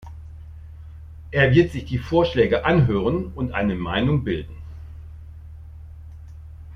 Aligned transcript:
Er 1.29 1.53
wird 1.53 1.71
sich 1.71 1.85
die 1.85 1.99
Vorschläge 1.99 2.65
anhören 2.65 3.31
und 3.35 3.53
eine 3.53 3.75
Meinung 3.75 4.23
bilden. 4.23 4.57